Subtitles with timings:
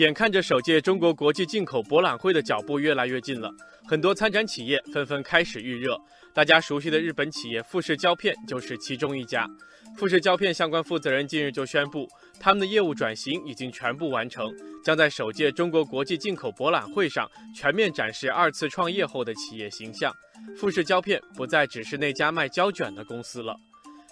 [0.00, 3.50] 眼看着首届中国国际进口博览会的脚步越来越近了，
[3.86, 5.94] 很多参展企业纷纷开始预热。
[6.32, 9.46] 大家熟悉的日本企业富士胶片就是其中一家。
[9.98, 12.08] 富士胶片相关负责人近日就宣布，
[12.38, 14.50] 他们的业务转型已经全部完成，
[14.82, 20.10] 将在首届中国国际进口博览会上全面展示二次创业后的企业形象。
[20.56, 23.54] 富士胶片不再只是那家卖胶卷的公司了。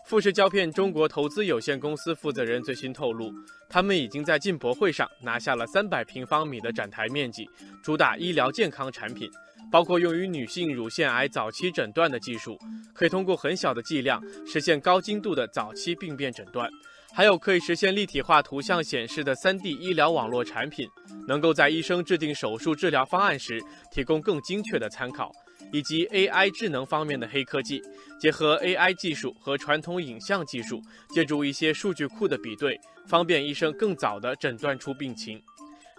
[0.09, 3.31] 富士胶片中国投资有限公司负责人最新透露，
[3.69, 7.47] 他们已经在进博会上拿下了三百平方米的展台面积，
[7.85, 9.31] 主打医疗健康产品，
[9.71, 12.59] 包括用于女性乳腺癌早期诊断的技术，
[12.95, 16.67] 可以通过很小的剂量实现高精度的早期病变诊断；
[17.13, 20.89] 还有可以实现立体化图像显示的 3D 医疗网络产品，
[21.27, 25.33] 能够在医生制定手术治疗方案时提供更精确的参考。
[25.71, 27.83] 以及 AI 智能方面的黑科技，
[28.19, 30.81] 结合 AI 技术和传统影像技术，
[31.11, 35.43] 借助一些数据库的比对，方便医生更早地诊断出病情。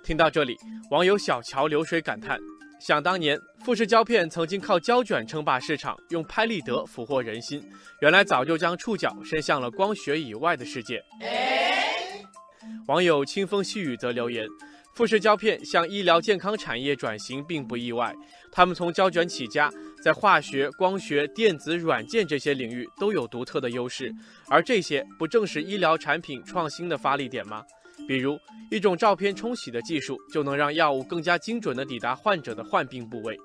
[0.03, 0.57] 听到这里，
[0.89, 2.39] 网友小桥流水感叹：
[2.79, 7.61] 想当年，富士胶片曾经靠胶卷称霸市场，用拍立得俘获人心，
[7.99, 11.03] 原来早就将触角伸向了光学以外的世界。
[12.87, 14.47] 网友清风细雨则留言。
[14.95, 18.13] 富士胶片向医疗健康产业转型并不意外，
[18.51, 19.71] 他们从胶卷起家，
[20.03, 24.13] 在化学、光学、电子、软件这些领域都有独特的优势，
[24.49, 27.63] 而这些不正是医疗产品创新的发力点吗？
[28.09, 28.39] 比如
[28.71, 33.37] 一种照片冲洗的技术，就能让药物更加精准地抵达患者的患病部位。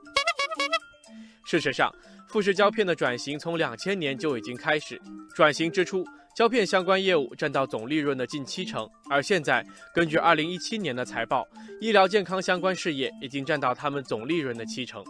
[1.45, 1.95] 事实上，
[2.31, 4.98] 富士胶片的转型从两千年就已经开始，
[5.35, 6.03] 转型之初。
[6.35, 9.62] 胶片相关业务占到总利润的近七成，而现在
[9.95, 11.47] 根据二零一七年的财报，
[11.79, 15.05] 医疗健康相关事业已经占到他们总利润的七成。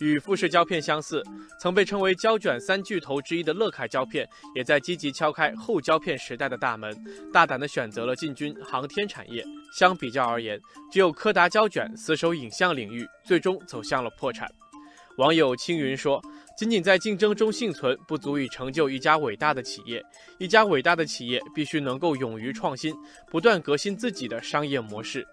[0.00, 1.22] 与富士胶片相似，
[1.60, 6.94] 曾被称为胶卷三巨头之一的乐凯胶片，也在积极敲开后胶片时代的大门，
[7.32, 9.44] 大胆地选择了进军航天产业。
[9.76, 14.48] 相比较而言，只有柯达胶卷死守影像领域，最终走向了破产。
[15.16, 16.20] 网友青云说
[16.58, 20.04] ：“仅仅在竞争中幸存，不足以成就一家伟大的企业。
[20.38, 22.92] 一家伟大的企业必须能够勇于创新，
[23.30, 25.26] 不断革新自己的商业模式。”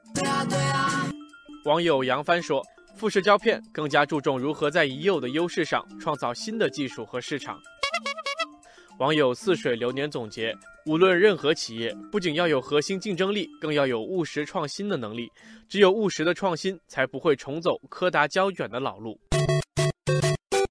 [1.66, 2.64] 网友杨帆说
[2.96, 7.60] ：“富士胶片更加注重如何在已有的优势上创造新的技术和市场。”
[9.00, 15.28] 网友似水流年总结：“无论任何企业，不仅要有核心竞争力，更要有务实创新的能力。
[15.68, 19.20] 只有务实的创新，才不会重走柯达胶卷的老路。”